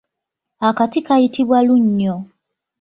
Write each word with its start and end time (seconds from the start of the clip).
Akati 0.67 0.99
kayitibwa 1.05 1.57
lunnyo. 1.67 2.15